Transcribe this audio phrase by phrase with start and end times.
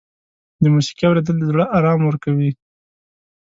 [0.61, 2.51] د موسیقۍ اورېدل د زړه آرام ورکوي.